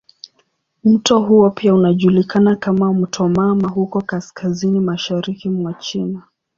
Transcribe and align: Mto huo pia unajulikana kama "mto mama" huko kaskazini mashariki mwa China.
Mto 0.83 1.19
huo 1.19 1.49
pia 1.49 1.73
unajulikana 1.75 2.55
kama 2.55 2.93
"mto 2.93 3.29
mama" 3.29 3.67
huko 3.67 4.01
kaskazini 4.01 4.79
mashariki 4.79 5.49
mwa 5.49 5.73
China. 5.73 6.21